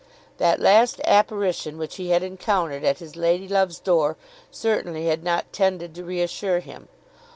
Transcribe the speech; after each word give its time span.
That 0.39 0.59
last 0.59 0.99
apparition 1.05 1.77
which 1.77 1.97
he 1.97 2.09
had 2.09 2.23
encountered 2.23 2.83
at 2.83 2.97
his 2.97 3.15
lady 3.15 3.47
love's 3.47 3.77
door 3.77 4.17
certainly 4.49 5.05
had 5.05 5.23
not 5.23 5.53
tended 5.53 5.93
to 5.93 6.03
reassure 6.03 6.59
him. 6.59 6.87